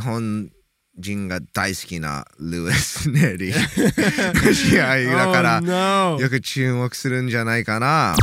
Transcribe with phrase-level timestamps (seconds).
[0.00, 0.50] 本
[0.98, 4.46] 人が大好きなルイス・ネリー。
[4.46, 6.20] の 試合だから、Oh, no.
[6.20, 8.16] よく注目するんじゃないかな。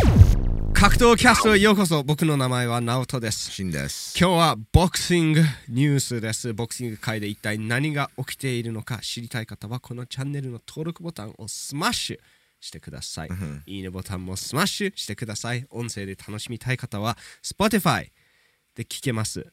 [0.73, 3.49] 格闘キャストへようこそ僕の名前はナオトです。
[3.49, 4.15] シンです。
[4.19, 6.53] 今日はボクシングニュースです。
[6.53, 12.19] ボクシング界で一体何が起きているのか知りたい方はこのチャンネルの登録ボタンをスマッシュ
[12.59, 13.29] してください、
[13.65, 15.65] いいねボタンもスマッシュしてください。
[15.71, 18.09] 音声で楽しみたい方は Spotify
[18.75, 19.47] で聞けます、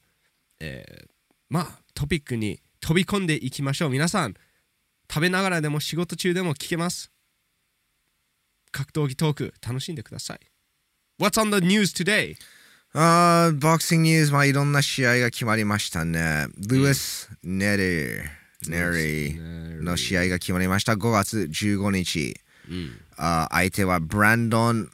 [0.60, 1.13] えー
[1.48, 4.34] まあトピックに飛び込んでいきましょう皆さん
[5.10, 7.10] 食べながらでも仕事中でも聞けます
[8.72, 10.40] 格闘技トーク楽しんでください
[11.20, 12.36] What's on the news today?
[12.92, 16.46] あーボクシングニュース、まあ、いろんな試合が決まりましたね。
[16.68, 18.22] ルイス・ネリー、
[18.68, 20.92] ネリーの試合が決まりました。
[20.92, 22.36] 5月15日。
[23.16, 24.90] あー相手はブランドン・フ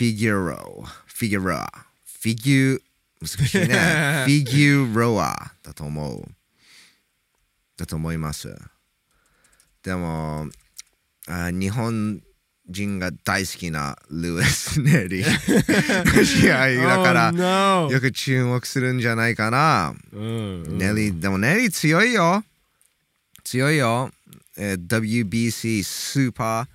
[0.00, 1.70] ィギュロフィギュロア。
[2.04, 2.80] フィギュ、
[3.20, 3.66] 難しいね。
[4.26, 6.24] フィギュロアだと思う。
[7.76, 8.54] だと思います。
[9.82, 10.48] でも、
[11.28, 12.22] あー日本
[12.68, 17.92] 人が大好きなルイス・ネリーの試合だから、Oh, no.
[17.92, 19.94] よく注目するんじゃないかな。
[20.12, 22.44] うんうんネリー、でもネリー強いよ。
[23.44, 24.10] 強いよ。
[24.56, 26.66] えー WBC スーパー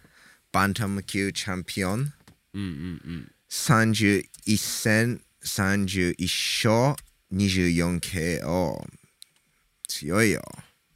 [0.52, 2.14] バンタム級チャンピオン。
[2.53, 4.26] うんうんうん31
[4.58, 6.16] 戦31
[6.67, 6.95] 勝
[7.34, 8.84] 24KO。
[9.88, 10.42] 強いよ。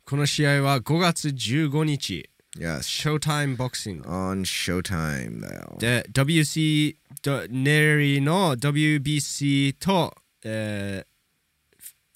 [0.06, 2.84] この試合は5月15日 Yes.
[3.20, 5.76] Showtime Boxing On Showtime だよ。
[5.80, 11.16] で WC とネリーの WBC と、えー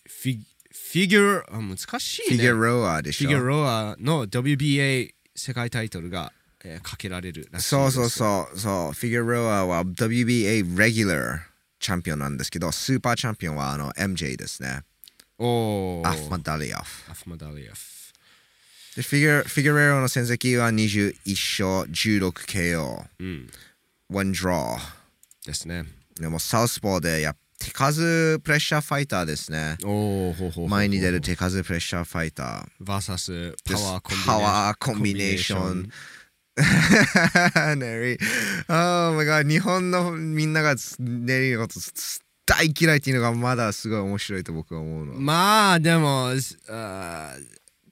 [0.08, 3.30] フィフィギュアあ難しいねフィギュロアでしょ。
[3.30, 6.32] フィギュロアの WBA 世界タイトルが、
[6.64, 8.94] えーかけられるらしいそうそううそうそう。
[8.94, 11.40] フィギュロアは WBA レギュラー
[11.80, 14.82] チャンピオンなんですけど、スーパーチャンピオンはあの MJ ですね。
[15.38, 17.12] おーアフマダリアフ。
[17.12, 17.80] アフマダリアフ
[18.96, 23.06] でフィギュフィギュレロの戦績は21勝 16KO。
[23.20, 23.50] うん
[24.12, 24.78] 1 draw。
[25.46, 25.86] ですね
[26.20, 29.78] でもサウスポーでや手数プレッシャーファイターですね。
[29.84, 32.84] おおほうほう前に出る手数プレッシャーファイター。
[32.84, 33.54] VS
[34.26, 35.90] パワーコンビネーション
[38.70, 41.80] Oh my god 日本のみんながネリーのこと
[42.46, 45.14] 大嫌いっていうのがまだすごい面白いと僕は思うの。
[45.14, 47.34] まあでもあー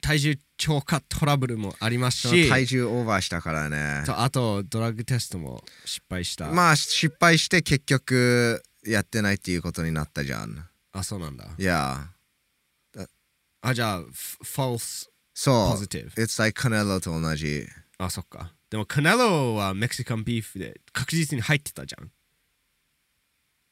[0.02, 4.04] 体重超過トラブルもありますし体重オーバーしたからね。
[4.06, 10.66] とあとドラッグテストも失敗した、まあ失敗して結局やってないっていうことになったじゃん。
[10.94, 12.08] あそうなんだいや。
[13.62, 14.06] あじゃあフ
[14.44, 15.72] フォルスそう。
[15.74, 17.66] ポジティブ It's like カネロと同じ。
[18.00, 22.12] あそっかでもカネロはメキシカンビーフで確実に入ってたじゃん。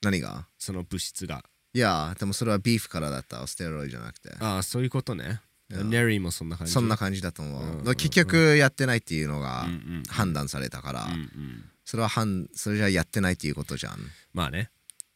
[0.02, 0.48] 何が？
[0.58, 1.44] その物質が。
[1.74, 3.46] いや、でもそれはビーフからだった。
[3.48, 4.32] ステロイドじゃなくて。
[4.40, 5.42] あそういうことね。
[5.70, 6.74] ネリーもそんな感じ。
[6.74, 7.62] そんな感じだと思う。
[7.62, 7.78] うん。
[7.80, 11.66] だから結局やってないっていうのがうんうん判断されたから、うんうん。
[11.84, 14.00] それは判それじゃやってないっていうことじゃん。
[14.34, 14.70] まあね、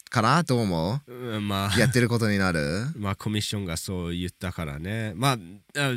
[0.10, 0.44] かな？
[0.44, 1.40] どう思う？
[1.40, 1.76] ん、まあ。
[1.78, 2.88] うやってることになる？
[2.98, 5.14] まあコミッションがそう言ったからね。
[5.16, 5.38] まあ
[5.78, 5.94] あ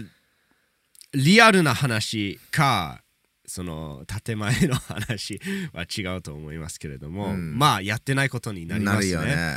[1.15, 3.03] リアルな話か
[3.53, 5.39] その建前の話
[5.75, 7.59] は違うと思いますけれども、うん。
[7.59, 9.15] まあやってないことになりますね。
[9.15, 9.57] なるよね。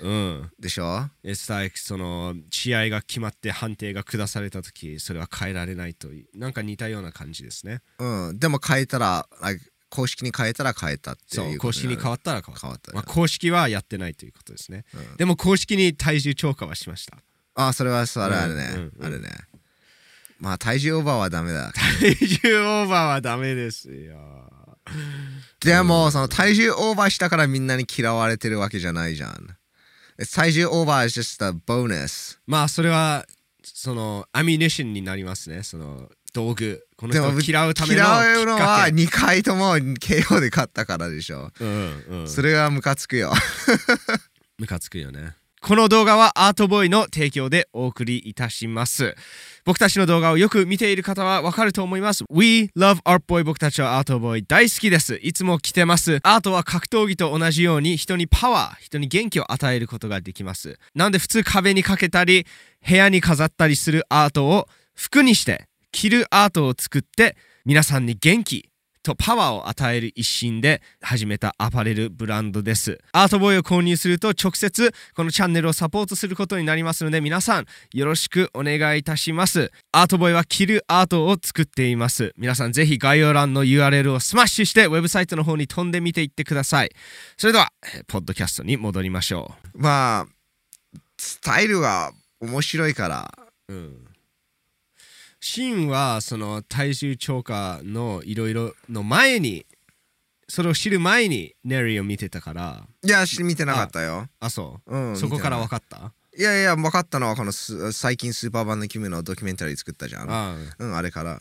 [0.00, 0.50] うん。
[0.58, 7.82] でしょ？It's like その試合が決まって判定が下された時それは変えられないというなんか似たような感じですね。
[8.00, 8.38] うん。
[8.40, 12.92] でも変えたら、like 公式に変えたら変えたってそいう公式に変わったら変わった。
[12.92, 15.16] まあ、公式はやってないということですね、うん。
[15.18, 17.18] でも公式に体重超過はしました。
[17.54, 18.70] あ、それはそれはあるね。
[18.72, 19.28] うんうんうんあるね。
[20.38, 21.72] まあ体重オーバーはダメだ。
[21.72, 24.16] 体重オーバーはダメですよ
[25.60, 29.56] でも、その体重オーバーしたからみんなに嫌われてるわけじゃないじゃん。
[30.34, 32.38] 体重オーバー is just a bonus.
[32.46, 33.26] まあそれは
[33.62, 41.50] そのアミネーションになりますねその道具この人を嫌うための嫌うのはかけ2回とも KO で勝ったからでしょ。
[41.60, 43.32] うんうんそれがムカつくよ。
[44.58, 49.16] ムカつくよねこの動画はアートボーイの提供でお送りいたします。
[49.64, 52.24] 僕たちの動画をよく見ている方はわかると思います。
[52.30, 55.18] We love Art Boy 僕たちはアートボーイ大好きです。
[55.22, 56.20] いつも来てます。
[56.22, 60.78] アートは格闘技と同じように人にパワー人に元気を与えることができます。
[60.94, 62.46] なんで普通壁にかけたり
[62.86, 68.68] 部屋に飾ったりするアートを服にして着るアートを作って皆さんに元気
[69.06, 72.98] とパワーを与える一心で始めたアパレルブランドです。
[73.12, 79.70] アートボーイを購入すると直接このチャンネルをサポートすることになりますので皆さんよろしくお願いいたします。
[79.92, 82.32] アートボーイは着るアートを作っています。
[82.36, 86.90] 皆さんぜひ概要欄の URL をスマッシュしてウェブサイトの方に飛んでみていってください。
[87.36, 90.26] それでは、えーポッドキャストに戻りましょまあ、
[91.16, 93.38] スタイルが面白いから
[93.68, 94.06] うん
[95.48, 99.64] シンはその体重超過のいろいろの前に
[100.48, 102.84] それを知る前にネリーを見てたから。
[103.04, 104.28] いやし見てなかったよ。
[104.40, 105.98] あそう、うんそこから分かった？
[106.00, 110.30] ないいやいや分かったのはこのす最近スーパーバンドキムのドキュメンタリー作ったじゃん。
[110.30, 110.56] ああ。
[110.80, 111.38] うんあれから。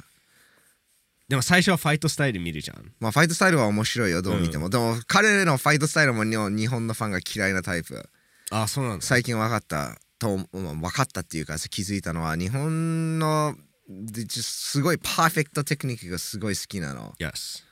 [1.28, 2.94] でも最初はファイトスタイル見るじゃん。
[3.00, 8.08] まあファイトスタイルは面白いよどう見ても、でも彼のファイトスタイルも日本日本のファンが嫌いなタイプ。
[8.51, 9.04] あそうなんだ。
[9.04, 13.56] 最近分かったと、まあ分かったっていうか気づいたのは日本の
[13.88, 17.14] ですごいパーフェクトテクニックがすごい好きなの。
[17.20, 17.64] Yes.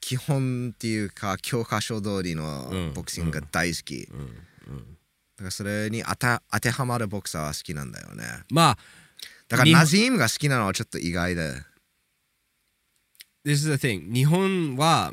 [0.00, 2.38] 基本っていうか教科書通りうん。
[2.38, 4.20] のボクシングが大好き、うん。
[4.20, 4.28] うん。
[4.28, 4.34] だ
[5.38, 8.24] からそれに当た当てはまるボクサーは好きなんだよね。
[8.50, 8.78] まあ
[9.48, 11.52] だからナジームが好きなのはちょっと意外で。
[13.44, 14.12] This is the thing.
[14.12, 15.12] 日本は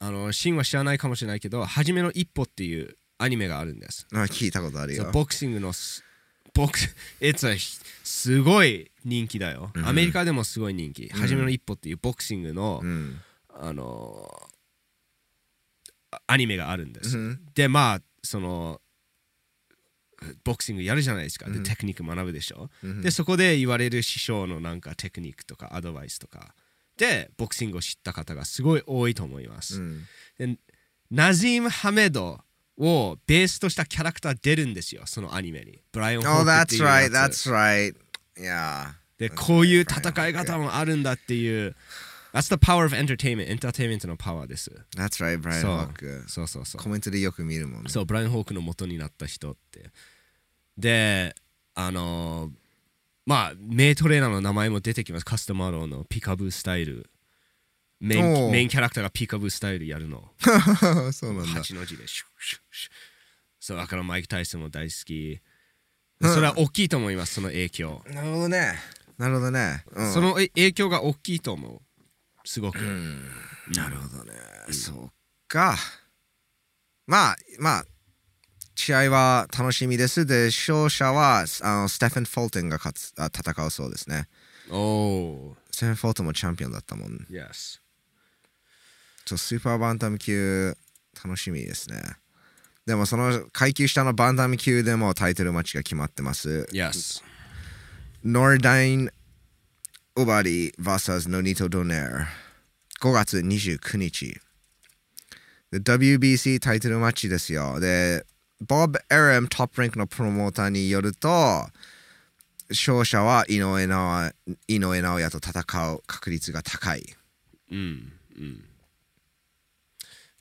[0.00, 4.06] あのシンは知らないかもしれないけど初めの一歩っていうアニメがあるんです。
[4.12, 5.10] あ聞いたことあるよ。
[5.12, 5.72] ボクシングの
[6.54, 6.78] すボク
[7.20, 7.58] It's a
[8.04, 9.86] すごい人気だよ、うん。
[9.86, 11.08] アメリカでもすごい人気、ん。
[11.08, 13.20] 初めの一歩っていうボクシングの、うん。
[13.50, 14.48] あの
[16.10, 17.40] あアニメがあるんです、うん。
[17.54, 18.80] でまあその
[20.42, 21.62] ボクシングやるじゃないですか、うん。
[21.62, 23.02] でテクニック学ぶでしょ、うん。
[23.02, 26.54] でそこで言われる師匠のなんかテクニックとかアドバイスとか。
[26.96, 30.04] でボクシングを知った方がすごい多いと思います、うん。
[30.36, 30.58] で
[31.12, 32.40] ナジーム・ハメド
[32.78, 35.80] をベースとしたキャラクター出るんですよそのアニメに。
[35.92, 37.94] ブライアン・ホ Oh ークって that's いうや right つ that's right
[38.38, 38.92] yeah.
[39.18, 41.74] でこういう戦い方もあるんだっていう。
[42.32, 43.48] That's the power of entertainment.
[43.50, 44.70] エンターテインメントのパワーです。
[44.96, 45.76] That's right ブライアン・そう。
[45.76, 46.82] ホークそうそうそう。
[46.82, 47.88] コメントでよく見るもんね。
[47.90, 49.90] そうブライアン・ホークの元になった人って。
[50.76, 51.34] で
[51.74, 52.50] あのー
[53.26, 55.24] まあ名トレーナーの名前も出てきます。
[55.24, 57.10] カスタマローのピカブースタイル
[58.00, 60.30] メインメインキャラクターがピカブースタイルやるの。
[61.12, 61.60] そうなんだ。
[61.62, 62.92] 8の字でシュッシュッシュッ
[63.60, 65.40] そうだからマイク・タイソンも大好き。
[66.20, 66.34] うん。
[66.34, 68.78] それは大きいと思いますその影響、なるほどね。
[69.18, 70.12] なるほどね、うん。
[70.12, 71.80] そのえ影響が大きいと思う。
[72.44, 72.78] すごく、
[73.74, 74.32] なるほどね、
[74.70, 75.12] そう
[75.48, 75.76] か。
[77.06, 77.86] まあまあ
[78.76, 80.24] 試合は楽しみです。
[80.24, 84.28] で勝者はあのステファン・フォルテンが勝つあ戦うそうですね。
[84.70, 87.26] おおステファン・フォルテンもチャンピオンだったもん。
[87.28, 87.80] Yes
[89.28, 90.74] そうスーパーバンタム級
[91.22, 92.00] 楽しみですね。
[92.86, 96.66] でもその階級下のバンタム級でもタイトルマッチが決まってます。
[96.72, 97.22] Yes
[98.24, 99.10] ノルダイン・
[100.16, 102.26] オバリ vs ノニト・ドネー
[103.00, 104.40] 5月29日
[105.70, 107.78] で WBC タイトルマッチですよ。
[107.78, 108.24] で
[108.66, 111.28] ボブ・エレムトップランクのプロモーターによると
[112.70, 114.32] 勝者は井上尚
[114.66, 117.04] 井上尚弥と戦う確率が高い。
[117.70, 118.64] うんうん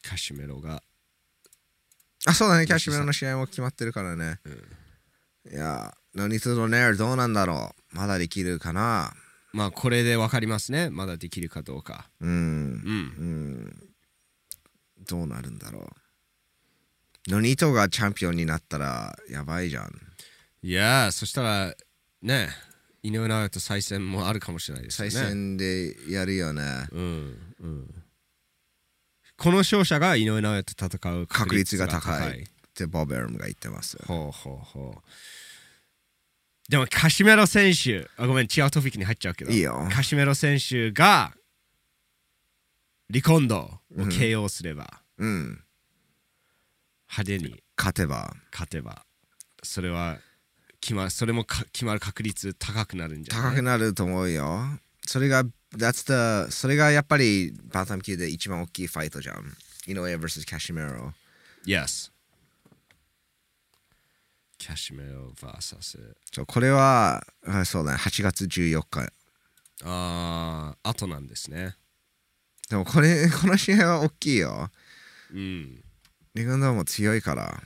[0.07, 0.81] カシメロが。
[2.25, 2.65] あそうだね。
[2.65, 4.39] キャッシュメロの試合も決まってるからね、
[5.51, 7.95] いやノニト・ドネーどうなんだろう。
[7.95, 9.13] まだできるかな。
[9.53, 10.89] まあこれで分かりますね。
[10.89, 12.09] まだできるかどうか。
[12.19, 12.29] うん。
[12.29, 13.89] うん。
[15.07, 17.31] どうなるんだろう。
[17.31, 19.91] ノニトがチャンピオンになったらやばいじゃん。
[20.63, 21.73] いやーそしたら
[22.21, 22.49] ね
[23.03, 25.29] 井上尚弥と再戦もあるかもしれないです再ね。
[25.29, 26.87] 戦でやるよね。
[26.91, 28.03] うんうん
[29.37, 32.39] この勝者が井上尚弥と戦う確率が高い。
[32.41, 33.97] ってボブ・エレムが言ってます。
[34.05, 35.01] ほうほうほう。
[36.69, 39.51] でもカシメロ選手あごめん違うトピックに入っちゃうけど。
[39.51, 39.87] いいよ。
[39.91, 41.33] カシメロ選手が
[43.09, 45.63] リコンドを KO すれば、うん
[47.09, 47.63] 派手に。
[47.77, 48.35] 勝てば。
[48.51, 49.05] 勝てば。
[49.63, 50.17] それは
[50.81, 53.51] 決まそれもか決まる確率高くなるんじゃない？
[53.51, 54.59] 高くなると思うよ。
[55.05, 55.45] それが
[55.75, 59.55] That's the それがやっぱりバンタム級で一番大きいファイトじゃん。
[59.85, 61.13] 井上 vs キャシメロ
[61.65, 62.11] Yes
[64.57, 67.97] キャシメロ VS そうこれはあそうだね。
[67.97, 69.11] 8月14日。
[69.83, 71.75] あーあとなんですね。
[72.69, 74.69] でもこれこの試合は大きいよ。
[75.31, 75.83] うん。
[76.33, 77.61] リグンドーも強いから。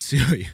[0.00, 0.46] 強い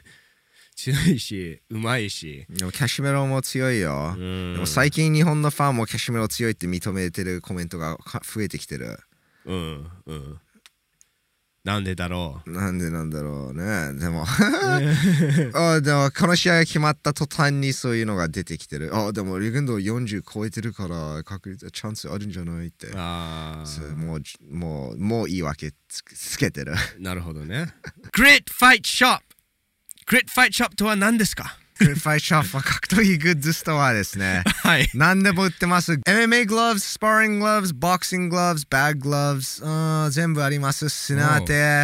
[0.83, 2.45] 強いしうまいし。
[2.49, 4.53] でもキャシメロも強いよ、うん。
[4.55, 8.99] でも最近日本のファンもキャシメロ強いって認めてるコメントがか増えてきてる。
[9.45, 10.39] うんうん。
[11.63, 12.51] なんでだろう。
[12.51, 13.97] なんでなんだろうね。
[13.97, 14.25] でも。
[15.55, 18.93] あでもこの試合が決まった途端にそういうのが出てきてる。
[18.93, 22.91] あでもリグンド40超えてるから確率チャンスあるんじゃないって。
[22.93, 24.21] あそうもう
[24.51, 26.73] もうもう言い訳つつけてる。
[26.73, 27.73] ーなるほどね。
[28.11, 29.21] Grit Fight Shop
[30.07, 31.57] Grit Fight Shop とは何ですか？
[31.79, 34.43] グリッファイショップは格闘技グッズストアですね。
[34.63, 34.87] はい。
[34.93, 35.93] 何でも売ってます。
[35.93, 40.87] MMA gloves、sparring gloves、boxing gloves、bag gloves、うん全部あります。
[40.89, 41.41] スナー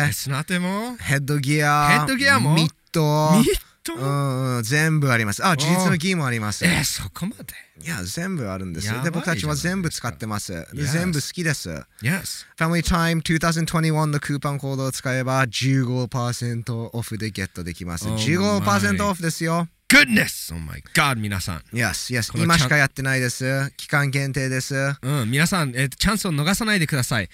[0.08, 0.96] テ、スナテも？
[1.00, 2.54] ヘッドギア、ヘッドギアも？
[2.54, 7.54] ミット、ミッ当うんうん全部ありますあ事実の義もありますえー、そこまで？
[7.86, 11.70] いや全部あるんですで僕たちは全部使ってます全部好きです
[12.02, 18.08] Yes Family Time 2021のクーポンコードを使えば15%オフでゲットできます。
[18.10, 19.68] Oh 15% my オフですよ。
[19.88, 20.54] Goodness!
[20.54, 22.40] Oh my god 皆さん Yes, yes.
[22.40, 23.72] 今しかやってないです。
[23.76, 24.76] 期間限定です。
[25.02, 27.30] うん、皆さん、えーチャンスを逃さないでください。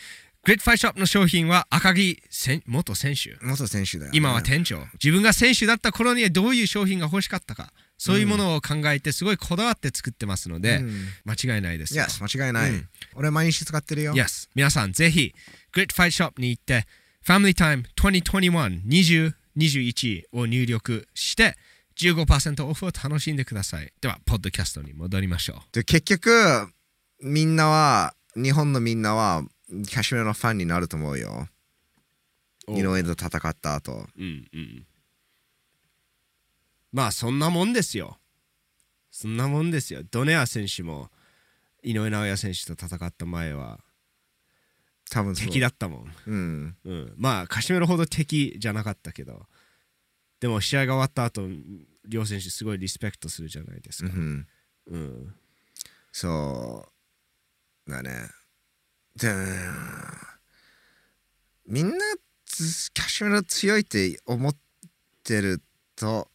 [0.46, 2.22] グレットファイショップの商品は赤木
[2.68, 3.36] 元選手。
[3.44, 4.18] 元選手だよ、ね。
[4.18, 4.78] 今は店長。
[5.04, 7.74] 自分が選手だった頃にはどういう商品が欲しかったか。
[7.98, 12.04] そういうものを考えて、すごいこだわって作ってますので、うん間違いないですよ。
[12.04, 12.70] Yes, 間違いない。
[12.70, 14.14] うん俺毎日使ってるよ。
[14.14, 15.34] Yes 皆さん、ぜひ、
[15.72, 16.86] グレットファイショップに行って、
[17.26, 21.58] Family Time 2021 2021を入力して、
[22.00, 23.92] 15%オフを楽しんでください。
[24.00, 26.70] では、ポッドキャストに戻りましょで結局、
[27.24, 31.48] みんなは、日本のみんなは、キャシメロのファンになると思うよ。
[32.68, 34.06] 井上と戦った後。
[34.18, 34.48] うん。
[34.54, 34.86] うん。
[36.92, 37.40] まあそん。
[37.40, 37.74] なもん。
[37.74, 38.18] ですよ。
[39.12, 39.38] そん。
[39.38, 39.72] なもん。
[39.72, 40.02] ですよ。
[40.10, 41.10] ドネア選手も
[41.84, 43.80] 井上尚弥選手と戦った前は
[45.10, 45.36] 多分。
[45.36, 46.14] 敵だったもん。
[46.28, 46.78] うん。
[46.84, 49.46] うん、まあカシメロほど敵じゃなかったけど
[50.40, 51.48] でも試合が終わった後
[52.08, 54.12] 両選手すごいリスペクトするじゃないですか。
[54.14, 54.48] うん。
[54.88, 55.36] うん、
[56.12, 56.88] そ
[57.88, 58.30] うだね。
[59.18, 59.34] で、
[61.68, 61.98] みんな
[62.46, 64.56] つキャシメロ強いって思っ
[65.24, 65.62] てる
[65.96, 66.28] と、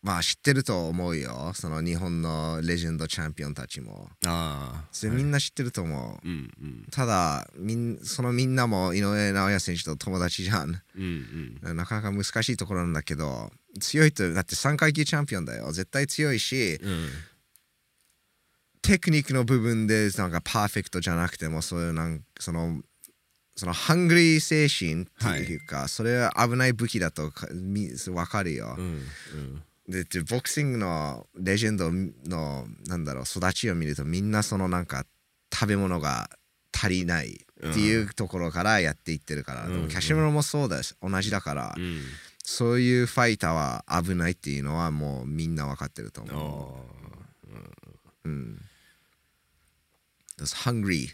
[0.00, 1.52] まあ知ってると思うよ。
[1.54, 4.08] その日本のレジェンドチャンピオンたちも。
[4.26, 6.26] ああ、それみんな知ってると思う。
[6.26, 10.80] うんうんただみん、そのみんなも井上尚弥選手と友達じゃん。
[10.96, 13.50] うんうんなかなか難しいところなんだけど、
[13.80, 15.72] 強いと、だって3階級チャンピオンだよ。
[15.72, 17.08] 絶対強いし、うん
[18.82, 22.80] テクニックの部分でなんかパーフェクトじゃなくてもそういうなんその
[23.56, 25.06] そのハングリー精神っ
[25.44, 28.76] ていうか、それは危ない武器だとかみ分かるよ。
[28.78, 29.02] う、ん
[29.88, 35.04] ででボクシングのレジェンドのなんだろう育ちを見るとみんなそのなんか
[35.52, 36.28] 食べ物が
[36.72, 41.82] 足りないっていうところからやっていってるから、うんでもキャシメロもそうだし同じだから、うん。
[41.82, 42.00] うん
[42.50, 47.04] そういうファイターは危ないっていうのはもうみんな分かってるとお思う。
[47.04, 47.07] ー
[48.28, 48.60] うん。
[50.38, 51.08] Those hungry,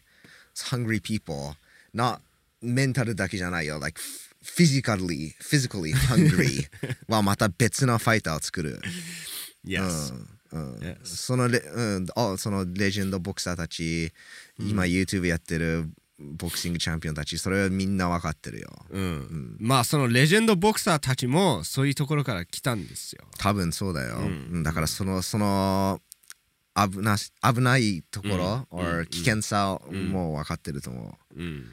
[0.71, 1.55] hungry people,
[1.95, 2.21] not
[2.63, 3.79] mental だけじゃないよ。
[3.79, 4.01] Like
[4.43, 6.69] physically, physically hungry
[7.09, 8.81] はまた別のファイターを作る。
[9.65, 10.13] Yes
[10.53, 14.13] うんそのレ、うん、あそのレジェンドボクサーたち、
[14.61, 18.69] 今 YouTube やってるボクシングチャンピオンたち、それはみんな分かってるよ。
[18.91, 23.25] うんまあそのレジェンドボクサーたちもそういうところから来たんですよ。
[23.37, 24.17] 多分そうだよ。
[24.17, 26.01] うんうんだからその、その、
[26.75, 31.41] 危な危ないところ、うん危険さんも分かってると思う。
[31.41, 31.67] うん。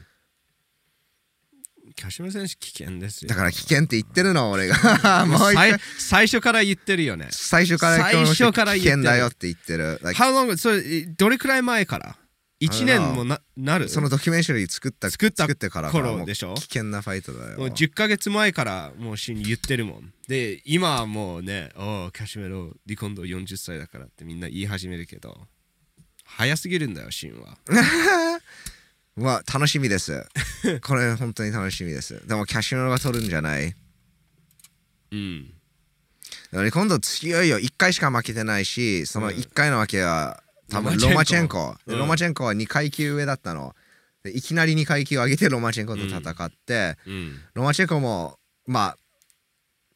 [1.94, 3.28] キャシメ選手危険ですよ。
[3.28, 5.58] だから危険って言ってるの俺がもう一
[5.98, 7.28] 最初から言ってるよね。
[7.30, 10.56] 最初から最初から危言ってる険だよって言ってる Like How long?
[10.56, 12.16] それどれくらい前から？
[12.62, 13.88] ?1 年もななる？
[13.88, 16.54] そのドキュメンタリー作った作ったってから頃でしょ？
[16.54, 20.12] 危険なファイトだよもう10ヶ月前からもうシンに言ってるもん。
[20.28, 25.36] で、今はもうね、おうキャシメロ、リコンド40歳だからってみんな言い始めるけど、
[26.24, 27.58] 早すぎるんだよ、シンは。
[29.18, 30.24] うわ楽しみです
[30.82, 33.74] これ本当に楽しみですでもキャシメロが取るんじゃない？
[35.10, 35.52] うん。
[36.50, 43.74] だから今度強いよ1回しか負けてないしそのうん1回の負けは多分ロマチロマチェンコうんロマチェンコは2階級上だったの
[44.22, 47.40] でいきなり2階級上げてロマチェンコと戦って、うん。
[47.54, 48.96] ロマチェンコもまあ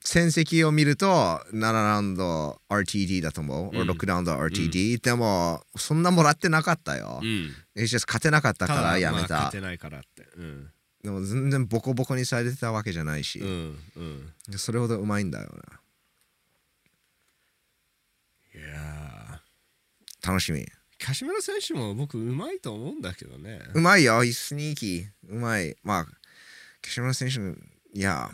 [0.00, 1.06] 戦績を見ると
[1.52, 7.50] 7ラウンド RTD だと思う、うん6ラウンド RTD、でもそんなもらってなかったよ、うん。
[7.76, 10.26] 勝てなかったからやめた、まあ勝てないからって。
[10.36, 10.70] うん。
[11.02, 13.78] でも全然ボコボコにされてたわけじゃないし、うん。
[13.96, 14.32] うん。
[14.58, 15.50] それほどうまいんだよ
[18.54, 19.05] いやな
[20.26, 20.60] 楽しみ。
[20.60, 20.66] ー
[20.98, 23.60] キャシメロ選手も僕うまいと思うんだけどね。
[23.74, 24.24] うまいよ。
[24.32, 25.06] スニーキー。
[25.28, 25.76] うまい。
[25.82, 26.06] まあ
[26.82, 28.30] 岸村選手いや。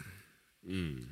[0.67, 1.09] うん。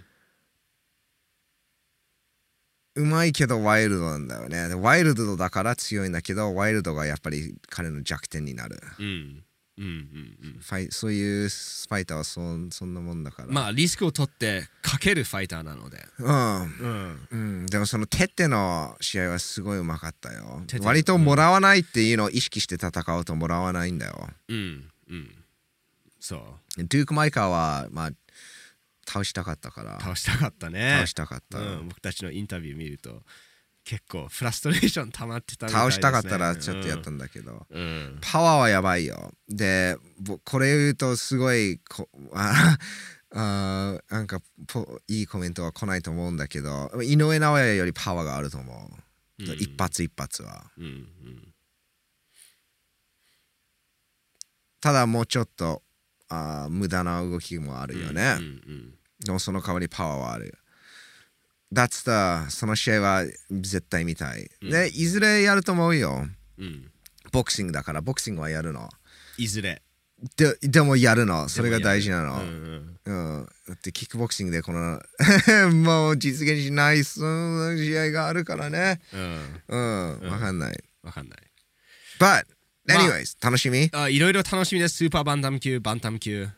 [2.96, 4.68] うまいけどワイルドなんだよね。
[4.68, 8.80] でワイルドだから強いんだけどワイルドがやっぱり彼の弱点になる。
[8.98, 9.44] うん。
[9.80, 13.54] うんうんファイそういうファイターはそそんなもんだからうん。
[13.54, 16.04] まあリスクを取ってかけるファイターなので。
[16.18, 17.28] うんうん。
[17.30, 24.90] うん、でもそのテッテの試合はすごいうまかったよ割ともらわないっていうのを意識して戦うともらわないんだようん。
[25.08, 25.30] うん。
[26.20, 26.40] そう。
[26.76, 28.10] デューク・マイカーはまあ
[29.06, 30.92] 倒したかったから倒したかったね。
[30.96, 33.22] 倒したかった、うん、僕たちのインタビュー見ると
[33.90, 39.32] 結構フラストレーション溜まってたみたいです、ね、倒したかったらちょっとやったんだけど、うん、うんパワーはやばいよ。
[39.48, 42.78] でぼこれ言うとすごいこあ
[43.32, 49.50] あーなんかポいいコメントは来ないと思うんだけど井上尚弥よりパワーがあると思う、うん。
[49.58, 50.70] 一発一発は。
[50.78, 51.54] うんうん。
[54.80, 55.82] ただもうちょっと
[56.28, 58.94] あー無駄な動きもあるよね、うんうん。
[59.18, 60.56] でもその代わりパワーはある
[61.72, 64.70] That's the その試合は絶対見たい、うん。
[64.70, 66.26] でいずれやると思うよ。
[66.58, 66.64] うん。
[66.64, 66.90] うん
[67.32, 68.88] ボクシングだからボクシングはやるの。
[69.38, 69.82] いずれ。
[70.36, 71.48] ででもやるの。
[71.48, 73.36] それが大事なの、うんうん。
[73.38, 75.00] うん、だってキックボクシングでこの
[75.72, 79.00] もう実現しないその試合があるからね。
[79.12, 79.62] うん。
[79.68, 80.18] うん。
[80.20, 80.30] うん。
[80.30, 81.38] わかんない、わかんない。
[82.18, 82.46] But
[82.86, 82.98] まあ。
[82.98, 83.88] anyways、楽しみ？
[83.92, 84.96] あいろいろ楽しみです。
[84.96, 86.48] スーパーバンタム級バンタム級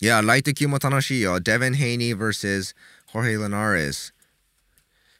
[0.00, 1.38] いやライト級も楽しいよ。
[1.40, 2.74] Devin Haney vs
[3.06, 4.14] ホーヘイ・レナレス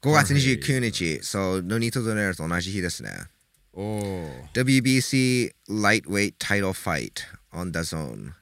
[0.03, 1.21] 5月29日。
[1.23, 3.11] そうノニート・ドネルと同じ日ですね。
[3.75, 8.33] WBC Lightweight Title Fight on the Zone.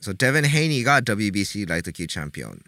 [0.00, 2.58] そう Devin Haney が WBC ライト級チャンピオン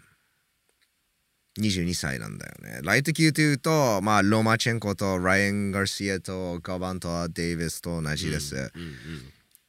[1.59, 2.79] 22歳なんだよね。
[2.83, 8.55] ライト級というと、まあ、ロマチェンコとライアン・ガルシアとガバント・デイビスと同じです。
[8.55, 8.93] だうんうん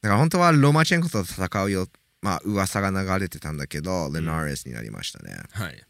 [0.01, 1.87] から本当はロマチェンコと戦うよ、
[2.21, 5.35] まあ、噂が流れてたんだけど、レナーレスになりましたね。
[5.51, 5.83] はい。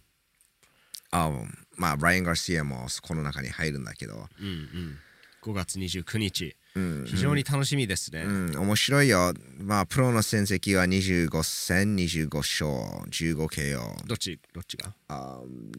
[1.12, 1.30] あ
[1.76, 4.98] まあ、ライアン・ガルシアもこの中に入るんだけど、うんうん。
[5.44, 6.56] 5月29日。
[6.76, 9.34] うん、非常に楽しみですね、うん、面白いよ。
[9.60, 12.70] まあ、プロの戦績は25戦、25勝、
[13.10, 14.06] 15 KO。
[14.06, 15.72] どっちどっちが？Um,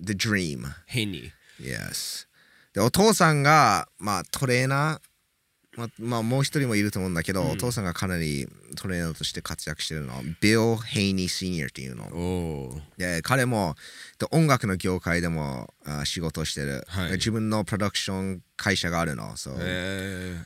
[0.00, 0.64] the Dream.
[0.86, 1.30] ヘンニ
[1.60, 2.26] Yes.
[2.72, 5.09] で、お父さんが、まあ、トレーナー、
[5.76, 7.50] まあ、まあ、もう一人もいると思うんだけど、うん。
[7.52, 10.14] お父さんがかなりトレーナーとして活躍してるの。
[10.40, 12.80] ビル・ヘイニー・シニアっていうの。
[12.96, 13.76] で彼も
[14.18, 17.12] で音楽の業界でもあ仕事をしてる、はい。
[17.12, 19.36] 自分のプロダクション会社があるの。
[19.36, 20.38] そう、え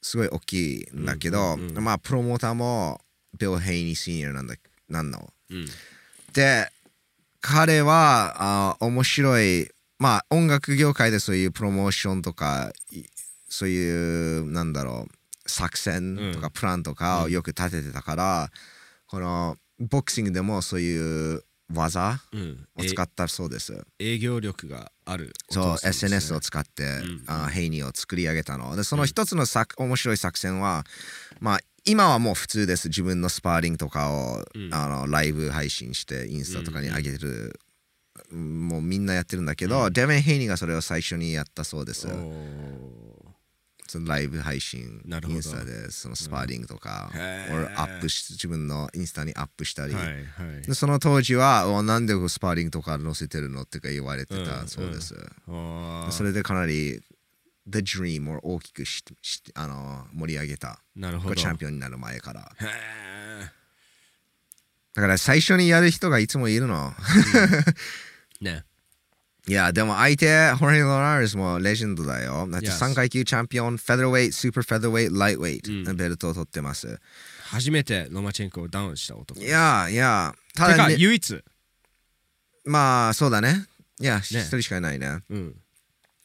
[0.00, 3.00] すごい大きいんだけど、うんうんうんまあプロモーターも
[3.38, 4.54] ビル・ヘイニー・シニアなんだ
[4.88, 5.18] なんの。
[5.50, 5.66] ーうん。
[6.32, 6.70] で
[7.42, 9.68] 彼はあ面白い。
[9.98, 13.04] まあ音楽業界でそういうプロモーションとかい
[13.50, 18.50] そういうなんだろう作戦とかプランとかをよく立ててたから、
[19.06, 22.66] このボクシングでもそういう技うん。
[22.76, 23.84] を使ったそうです。
[23.98, 27.24] え営業力があるおそう、SNS を使って、ん。
[27.26, 28.74] あヘイニーを作り上げたの。
[28.76, 30.84] で、その一つの作、面白い作戦は、
[31.40, 32.88] まあ、今はもう普通です。
[32.88, 34.74] 自分のスパーリングとかを、うん。
[34.74, 37.58] あのライブ配信して、インスタとかに上げてる。
[38.32, 42.08] もうみんなやってるんだけど、デヴェン・ヘイニーがそれを最初にやったそうです。
[43.90, 47.54] そのライブ配信、インスタでそのスパーリングとか、へー。
[47.56, 50.16] 俺アップし自分のインスタにアップしたり、はいはい。
[50.64, 55.16] でその当時は、おなんでスパーリングとか載せてるのってか言われてうんたそうです。
[55.48, 56.10] おー。
[56.12, 57.00] それでかなり
[57.66, 60.78] The Dream を大きくししあの盛り上げた。
[60.94, 61.34] なるほど。
[61.34, 62.52] チャンピオンになる前から。
[64.94, 66.94] だから最初にやる人がいつもいるの。
[68.40, 68.64] ね
[69.48, 72.46] いや、でも相手、ホーヘイ・ロナーレスもレジェンドだよ。
[72.50, 77.00] だって Yes 3階級チャンピオン、フェザーウェイト、スーパーフェザーウェイト、ライトウェイトうんのベルトを取ってます。
[77.44, 81.44] 初めてロマチェンコをダウンした男いや、いや、確かだ、ね、唯一
[82.64, 83.66] まあそうだね。
[84.00, 85.20] いや、一人しかいないね。
[85.30, 85.54] うん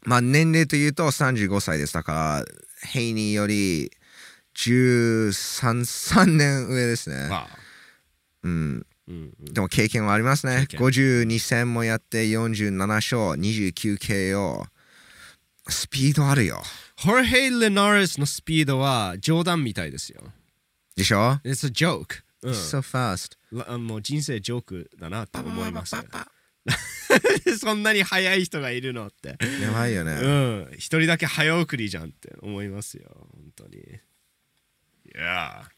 [0.03, 1.93] まあ年齢というと35歳です。
[1.93, 2.45] だから、
[2.87, 3.91] ヘイニーより
[4.55, 5.31] 13、
[5.81, 7.29] 3年上ですね。
[7.29, 7.57] わあ
[8.43, 8.85] うん。
[9.51, 10.67] でも経験はありますね。
[10.67, 14.65] 経験52戦もやって47勝、29 KO。
[15.67, 16.61] スピードあるよ。
[16.97, 20.21] ホーヘイ・レナーレスのスピードは冗談みたいですよ
[20.95, 23.37] でしょ、It's a joke、うん ?So fast.
[23.51, 25.95] らもう人生ジョークだなって思います
[27.59, 30.13] そんなに速い人がいるのってやばいよね。
[30.13, 33.79] うん一人だけ早送りじゃんって思いますよ本当にい
[35.13, 35.69] や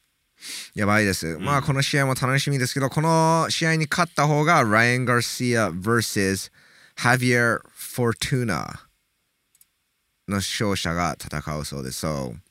[0.76, 1.38] やばいです。
[1.39, 6.52] まあこの試合も楽しみですけど、この試合に勝った方がライアン・ガルシア vs
[6.95, 8.88] ハビエル・フォートゥナ
[10.28, 12.00] の勝者が戦うそうです。
[12.00, 12.41] そう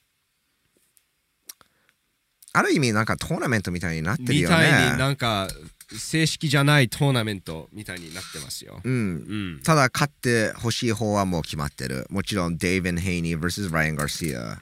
[2.52, 4.96] ある意味なんかトーナメントみたいになってるみよたいにね。
[4.96, 5.46] なんか
[5.90, 8.96] 正式じゃないトーナメントみたいになってますようんう
[9.58, 12.06] んただ勝ってほしい方はもう決まってる。
[12.10, 14.58] もちろんデイビン・ヘイニー vs ライアン・ガルシア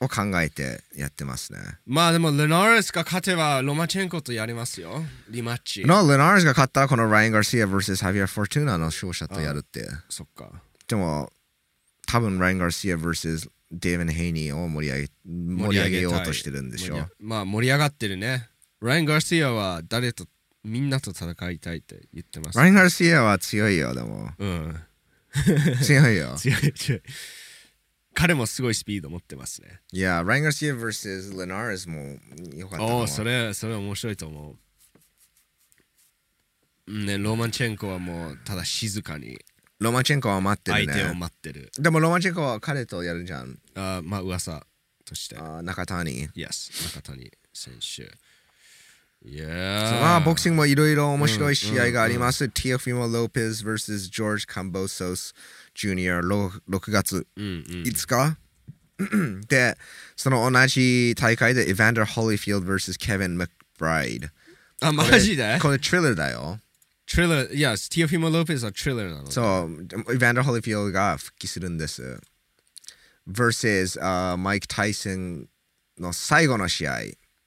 [0.00, 1.58] を考えてやってますね。
[1.86, 9.86] まあでもレナーレスが勝てばロマチェンコとやりますよリマッチの、レナーズが勝ったらこのライアン・ガルシア vs ハビエル・フォートゥナの勝者とやるって。
[10.08, 10.50] そっか
[10.88, 11.30] でも、
[12.06, 17.06] 多分ライアン・ガルシア vs デイビン・ヘイニーを盛り上げ盛り上げようとしてるんでしょ盛り。
[17.20, 18.48] まあ盛り上がってるね
[18.80, 20.26] ライアン・ガーシアは誰と
[20.62, 24.30] みんなと戦いたいって言ってますライアン・ガルシアは強いよ、でも。
[24.38, 24.76] うん
[25.82, 26.34] 強いよ。
[26.38, 27.02] 強い強い
[28.14, 32.18] 彼もすごいスピード持ってますねいや、ラン・ガルシア vs レナーズも
[32.56, 32.84] よかった。
[32.84, 34.56] おおそれそれ面白いと思
[36.86, 39.38] うね、ロマンチェンコはもうただ静かに
[39.80, 41.20] ロマチェンコは待ってる相手をね。
[41.20, 41.70] 待ってる。
[41.78, 43.58] でもロマチェンコは彼とやるじゃん。
[43.74, 44.66] あまあ噂
[45.04, 45.36] として。
[45.36, 46.28] あ中谷。
[46.28, 48.10] Yes、中谷選手。
[49.26, 49.46] いや
[50.02, 52.50] まあ、ボクシングもいろいろ面白い試合があります。
[52.50, 55.34] ティオフィモ・ロペス vs ジョージ・カンボソス・
[55.74, 56.60] ジュニア6
[56.90, 57.62] 月うんうん。
[57.82, 58.36] 5日？
[59.48, 59.76] で、
[60.16, 64.28] その同じ大会でエヴァンダー・ホリフィールド vs ケビン・マクブライド。
[64.80, 65.58] あ、マジで？
[65.60, 66.60] これトリラーだよ。
[67.06, 69.30] トリラー、Yes、ティオフィモ・ロペスはトリラーなの。
[69.30, 72.20] そう、エヴァンダー・ホリフィールドが復帰するんです。
[73.28, 75.48] versus、uh, マイク・タイソン
[75.98, 77.00] の最後の試合。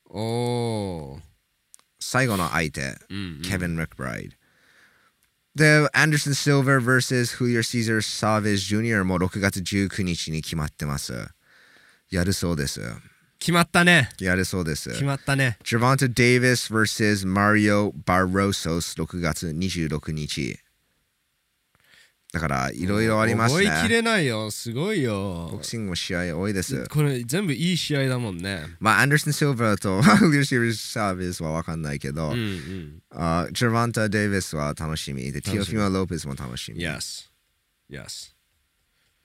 [0.09, 1.21] おー。
[1.99, 2.95] 最後の相手。
[3.09, 4.36] うんうん、ケビン・マクブライド。
[5.57, 11.29] で、アンダーソン・シルバー vs フリア・シーザー・サーベージ・ジュニアも6月19日に決まってます。
[12.11, 12.79] やるそうです。
[13.39, 14.11] 決まったね。
[14.19, 14.91] やるそうです。
[14.91, 15.57] 決まったね。
[15.63, 20.59] ジャバント・デイビス vs マリオ・バロソス6月26日。
[22.37, 23.89] だから、いろいろあります覚えきね。
[23.89, 24.51] れないよ。
[24.51, 25.63] すごいボよク。
[25.65, 26.87] シングも試合多いです。
[26.87, 28.63] これ全部いい試合だもんね。
[28.79, 33.01] まあ、アンダーソン・シルバーとフリア・シーサーベージは分かんないけど、うんうん。
[33.11, 35.31] あジャバント・デイビスは楽しみ。
[35.31, 36.79] で、ティオフィマ・ロペスも楽しみ。
[36.79, 37.29] Yes。
[37.89, 38.33] Yes。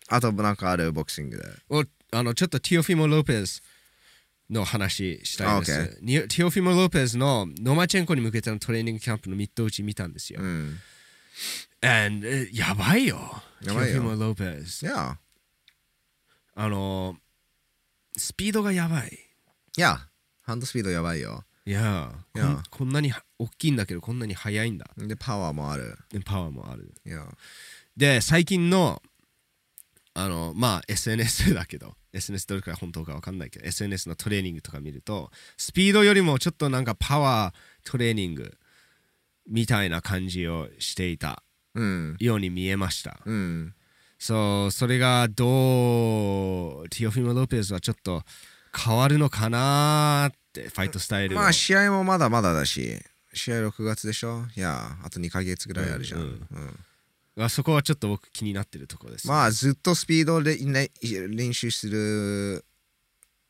[0.08, 1.44] あと、なんかあるボクシングで。
[1.68, 3.62] おあのちょっとティオフィモ・ロペス
[4.48, 5.96] の話したいです。
[6.00, 10.40] ティオフィモ・ロペスのノマチェンコに向けてのトレーニングキャンプのミッド打ち見たんですよ。
[10.42, 10.78] うん。
[11.82, 13.18] And えやばいよ。
[13.60, 14.86] やばいよロペス。
[14.86, 15.18] いや、
[16.54, 17.16] あの、
[18.16, 19.18] スピードがやばい。
[19.76, 19.98] いや、
[20.42, 21.44] ハンドスピードやばいよ。
[21.64, 24.90] いやいやこんなに大きいんだけどこんなに速いんだ。
[24.96, 25.96] で、パワーもある。
[26.10, 26.94] でパワーもある。
[27.04, 27.26] いや、
[27.96, 29.02] で、最近の、
[30.14, 38.56] あの、まあ SNS だけど、SNS どれくらい本当かわかんないけど、SNS のトレーニングとか見ると、スピードよりもちょっとなんかパワートレーニング
[39.48, 41.51] みたいな感じをしていたうん。
[42.18, 43.20] ように見えました。
[43.24, 43.74] うん。
[44.18, 48.22] そう、それがどう、ティオフィモ・ロペスはちょっと
[48.76, 52.98] 変わるのかなーって、ファイトスタイルのまあ、試合もまだまだだし、
[53.34, 54.44] 試合6月でしょ？
[54.56, 56.20] いや、あと2ヶ月ぐらいあるじゃん。
[56.20, 56.78] うんうん
[57.38, 59.26] あそこはちょっと僕気になってるところです。
[59.26, 62.62] まあ、ずっとスピードで、ね、練習する、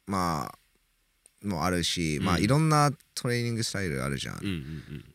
[0.07, 4.39] まあ、もあるし、まあ、うんいろんなトレーニングスタイルあるじゃん。
[4.41, 4.55] うんうんう
[4.99, 5.12] ん。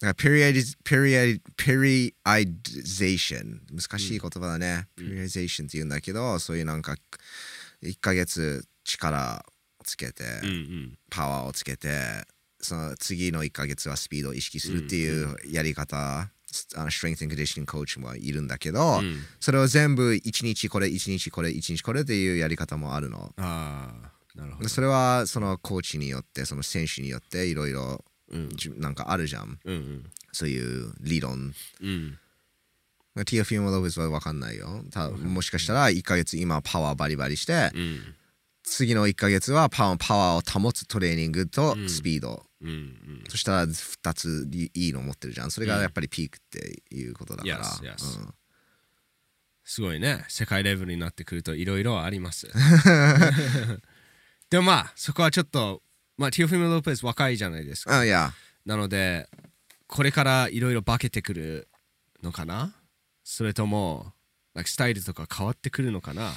[0.00, 6.96] だから period, period, periodization 難しい言葉だね、periodization って言うんだけどそういうなんか
[7.82, 9.44] 1ヶ月力
[9.80, 10.98] をつけて、うんうん。
[11.10, 11.88] パワーをつけて
[12.60, 16.30] その次の1ヶ月はスピードを意識するっていうやり方、あ
[16.76, 19.18] の strength and conditioning coach もいるんだけど、うん。
[19.40, 23.32] それを全部1日これ1日これ1日これっていうやり方もあるの。
[23.36, 24.68] ああ、なるほど。
[24.68, 30.04] それはそのコーチによってその選手によっていろいろうんじなんかあるじゃんうんうん。
[30.32, 32.18] そういう理論うん。
[33.24, 34.84] ティアフィーモ・ロペスは分かんないよ。
[34.90, 38.00] たもしかしたら1ヶ月今パワーバリバリして、うん。
[38.62, 42.44] 次の1ヶ月はパワーパワーを保つトレーニングとうんスピード。
[42.60, 43.24] うんうん。
[43.28, 45.50] そしたら2ついいの持ってるじゃん。
[45.50, 47.64] それがやっぱりピークっていうことだから。
[47.64, 48.20] Yes, yes.
[48.20, 48.34] うん
[49.68, 50.24] すごいね。
[50.28, 52.46] 世界レベルになってくるといろいろあります。
[54.48, 55.82] でもまあ、そこはちょっと、
[56.18, 57.98] まあ、ティオフィム・ロペス若いじゃないですか。
[58.00, 58.32] あ、いや。
[58.64, 59.28] なので、
[59.86, 61.68] これからいろいろ化けてくる
[62.22, 62.74] のかな？
[63.22, 64.12] それとも、
[64.64, 66.32] スタイルとか変わってくるのかな？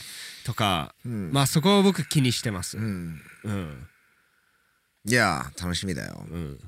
[0.45, 2.77] とか、うんまあそこを僕気にしてます。
[2.77, 2.87] ううん。
[2.87, 3.21] ん。
[3.45, 3.87] うん。
[5.05, 6.25] いや、楽しみだよ。
[6.29, 6.59] うん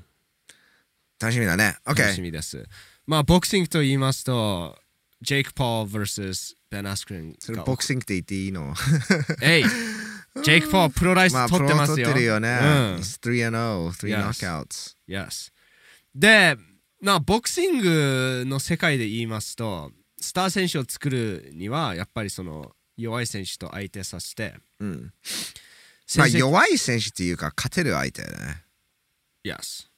[1.20, 1.76] 楽しみだね。
[1.84, 2.22] 楽し OK。
[2.22, 2.64] みです。
[3.06, 4.76] まあ、ボクシングと言いますと、
[5.20, 8.74] ジェイク・ポール vs ベン・アスクリンそれがボクシングって言っていいの？
[9.40, 9.64] えい
[10.42, 11.96] ジェイク・ポールプロライス取ってますよ。
[11.98, 12.48] ロ取ってるよね。
[12.48, 12.94] うん。
[12.96, 13.50] 3-0、
[13.90, 14.64] 3 Yes.
[14.64, 14.96] knockouts。
[15.08, 15.52] Yes.
[16.14, 16.56] で、
[17.00, 25.12] まあ、ボクシングの世界で言いますと、スター選手を作るには、やっぱりその弱い選手と相手させて、うん。
[26.16, 28.64] まあ、弱い選手っていうか、勝てる相手だね。
[29.44, 29.88] Yes.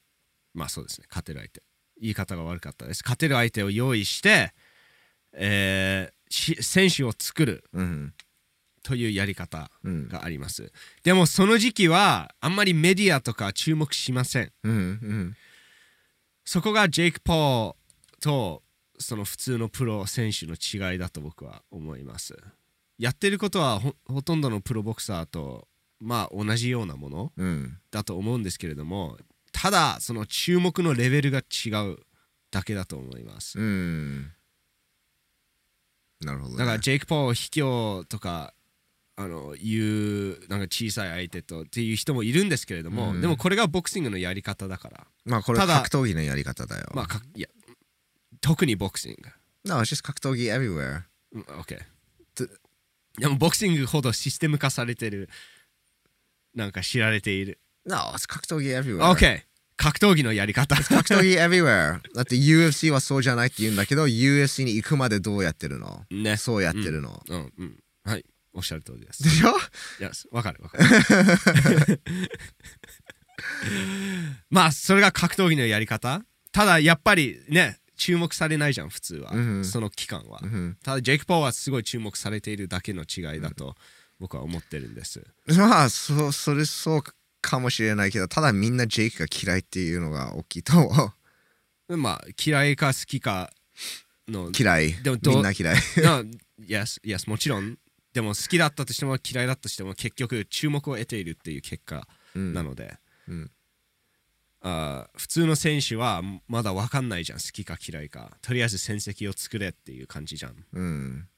[0.54, 1.62] まあそうですね、勝てる相手。
[2.00, 3.02] 言い方が悪かったです。
[3.04, 4.52] 勝てる相手を用意して、
[5.32, 8.14] えーし選手を作るうん。
[8.84, 10.08] というやり方うん。
[10.08, 10.70] があります。
[11.02, 14.52] でもその時期はあんまりメディアとか注目しません。
[14.62, 14.72] うん。
[14.72, 15.36] うん。
[16.44, 18.62] そこがジェイク・ポーと
[18.98, 22.36] その普通のプロ選手の違いだと僕は思います。
[22.98, 25.66] やってることはほほとんどのプロボクサーと
[25.98, 27.78] まあ同じようなものうん。
[27.90, 29.16] だと思うんですけれども
[29.52, 31.96] ただその注目のレベルが違う
[32.50, 33.58] だけだと思います。
[33.58, 34.32] うん。
[36.20, 36.58] なるほど、ね。
[36.58, 38.54] だからジェイク・ポー卑怯とか
[39.16, 43.20] あの言うなんか小さい相手とっていう人もいるんですけれども、うん。
[43.20, 45.06] でもこれがボクシングのやり方だから。
[45.24, 46.90] まあこれただ格闘技のやり方だよ。
[46.94, 47.48] まあかいや
[48.40, 49.30] 特にボクシング。
[49.64, 51.02] No, it's just 格闘技 everywhere.
[51.32, 51.78] うん OK
[53.18, 55.28] でもボクシングほどシステム化されてる
[56.54, 57.60] なんか知られている。
[57.86, 59.00] No, it's 格闘技 everywhere.
[59.12, 59.42] OK
[59.76, 60.74] 格闘技のやり方。
[60.76, 62.00] 格闘技 everywhere.
[62.14, 66.04] だって UFC はそうじゃないって言うんだけど、UFC に行くまでどうやってるの？
[66.10, 66.36] ね。
[66.36, 67.22] そうやってるの。
[67.28, 67.52] うん。
[67.58, 68.24] うんはい
[68.54, 69.22] おっしゃる通りです。
[69.22, 69.50] でしょ？
[69.50, 69.52] い
[70.02, 72.00] やわかるわかる。
[74.50, 76.22] まあそれが格闘技のやり方？
[76.52, 83.74] ただやっぱりね注目されないじゃん普通は、うんその期間は、んただジェイク・ポーはすごい注目されているだけの違いだと
[84.20, 85.22] 僕は思ってるんです、
[85.56, 87.02] まあ、そそれそう
[87.40, 91.12] かもしれないけど、ただみんなジェイクが嫌いっていうのが大きいと思
[91.88, 91.96] う。
[91.96, 93.52] まあ嫌いか好きか
[94.28, 94.94] の嫌い。
[95.02, 95.76] でもみんな嫌い。
[96.60, 97.76] Yes, yes もちろん
[98.14, 102.96] でも好きだったとしても嫌いだったとしても結局注目を得ているっていう結果なので、
[103.28, 103.50] うん。
[104.62, 107.38] あー普通の選手はまだ分かんないじゃん。
[107.38, 108.38] 好きか嫌いか。
[108.40, 110.64] とりあえず戦績を作れっていう感じじゃん。
[110.72, 111.28] うん。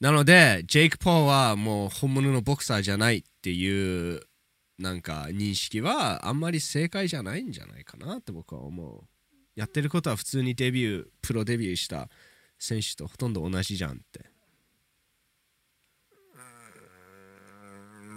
[0.00, 4.22] なのでジェイク・ポーはもう本物のボクサーじゃないっていう
[4.78, 9.04] なんか認識はあんまり正解じゃないんじゃないかなって僕は思う。
[9.54, 12.08] やってることは普通にデビュープロデビューした
[12.58, 14.30] 選手とほとんど同じじゃんって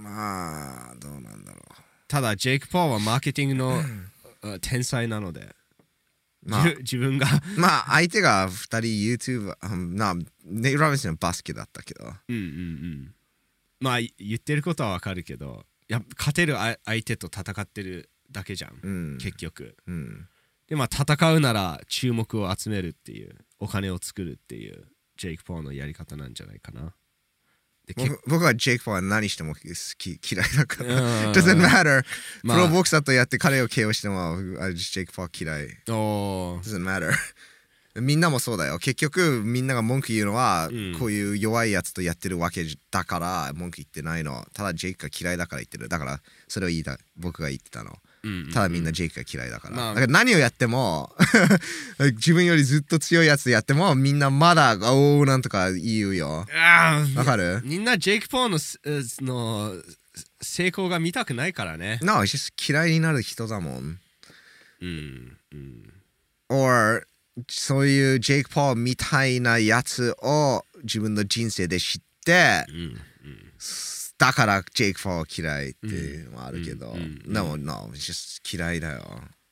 [0.01, 1.61] まあ、どうなんだろ
[2.07, 3.81] ただジェイク・ポーはマーケティングの
[4.41, 5.55] あ天才なので、
[6.43, 7.59] まあ自自分がう。
[7.59, 8.79] まあ、相手が2人
[9.31, 12.05] YouTube、うんなネイ・ラビンスのバスケだったけど。
[12.05, 13.13] うんうんうん
[13.79, 19.17] まあい言ってることはわかるけどや勝てるあ相手と戦ってるだけじゃん、うん。
[19.17, 20.27] 結局うん。
[20.67, 24.85] でまあ戦うなら注目を集めるっていうお金を作るっていう
[25.17, 26.93] ジェイク・ポーのやり方なんじゃないかな
[27.97, 29.59] 僕僕はジェイク・ポーは何しても好
[29.97, 31.33] き嫌いだかうんら。
[31.33, 32.03] doesn't matter.
[32.43, 35.67] まあプロボクサーとやって彼を KO しても、あジェイク・ポー嫌い。
[35.87, 37.11] doesn't matter.
[37.99, 38.79] みんなもそうだよ。
[38.79, 44.45] 結局みんなが文句言うのは、うんこういう弱いやつとやってるわけだから文句言ってないの。
[44.53, 45.89] ただジェイクが嫌いだから言ってる。
[45.89, 47.97] だからそれを言いた僕が言ってたの。
[48.23, 49.75] うんうんただみんなジェイクが嫌いだから。
[49.75, 51.15] まあだから何をやっても
[52.17, 56.45] 自分よりずっと強いやつやってもみんなまだおおなんとか言うよ。
[57.15, 57.61] わかる？
[57.63, 59.73] みんなジェイク・ポーのすうの
[60.41, 63.99] 成功が見たくないからね No, it's just 嫌いになる人だもん。
[64.81, 65.93] うんうん
[66.49, 67.05] or
[67.49, 73.01] そういうジェイク・ポーみたいなやつを自分の人生で知って、うん
[74.21, 76.93] だからジェイク・ポー嫌いっていうのもあるけど、
[77.25, 79.01] でも No, just 嫌いだよ。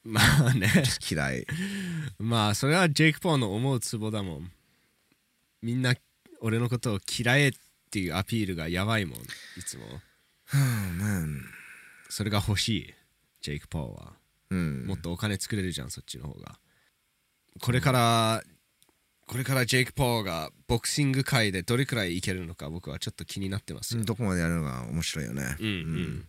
[0.03, 0.71] まあね
[1.09, 1.47] 嫌い。
[2.19, 4.51] まあそれはジェイク・ポーの思うツボだもん
[5.63, 5.95] みんな
[6.41, 7.53] 俺のことを嫌えっ
[7.89, 9.23] ていうアピールがやばいもんい
[9.65, 9.85] つも
[10.53, 11.41] Oh.
[12.09, 12.93] それが欲しい
[13.41, 14.13] ジェイク・ポーは
[14.51, 14.85] うん。
[14.85, 16.59] もっとお金作れるじゃんそっちの方が
[17.59, 18.43] これから
[19.29, 24.03] これからジェイク・ポーがボクシング界でどれくらいいけるのか僕はちょっと気になってますよ。
[24.03, 25.55] どこまでやるのが面白いよね。
[25.59, 26.27] うんうん。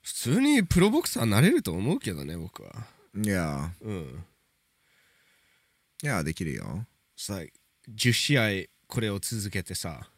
[0.00, 2.72] 普通にプロボクサーなれると思うけどね僕は。
[3.22, 4.24] いや、うん。
[6.02, 6.86] いや、できるよ。
[7.18, 7.40] さ
[7.94, 10.08] 10試合これを続けてさ。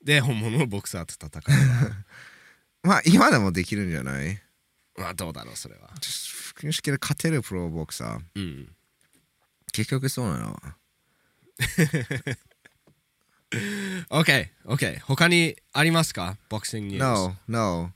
[0.00, 1.94] で本物のボクサーと戦う
[2.86, 4.40] まあ、今でもできるんじゃない？
[4.96, 5.90] まあどうだろうそれは。
[6.62, 8.20] 勝てるプロボクサー。
[8.36, 8.76] うん
[9.72, 10.60] 結局そうなの。
[14.10, 16.36] OKOK 他にありますか？
[16.48, 17.90] ボクシングニュース No, no.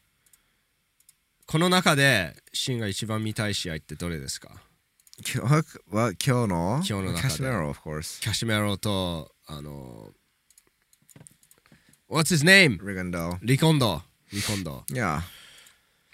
[1.47, 4.51] この中でシンが一番見たい試合ってどれですか？
[5.35, 5.55] 今日
[5.95, 6.75] は今日の？
[6.77, 8.21] 今日の中でキャシメロ、of course。
[8.21, 10.11] カシメロとあの
[12.11, 12.85] What's his name?
[12.87, 14.03] リゴンドー。
[14.33, 15.23] リゴンドーリゴンドーいや、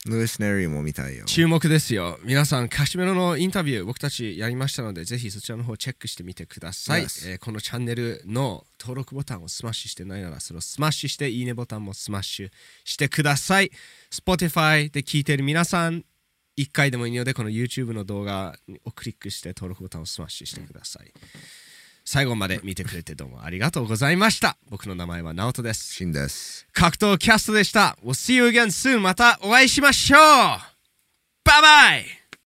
[0.07, 1.27] ルイス・ネリーも見たいよ。
[1.27, 2.19] 注目ですよ。
[2.25, 12.51] 皆さんカシメロのインタビュー僕たちやりましたのでぜひそちらの方チェックしてみてください、Yes えーこのチャンネルの登録ボタンをスマッシュしてないならそれをスマッシュしていいねボタンもスマッシュ
[12.85, 13.71] してください。
[14.11, 16.05] Spotify で聞いている皆さん
[16.59, 21.13] 1回でもいいのでこの YouTube の動画をクリックして登録ボタンをスマッシュしてください
[22.13, 24.57] 最後まで見てくれてどうもありがとうございました。
[24.69, 25.95] 僕の名前はナオトです。
[25.95, 26.67] シンです。
[26.73, 27.97] 格闘キャストでした。
[28.05, 30.21] We'll see you again soon またお会いしましょう。
[31.45, 32.20] バイバイ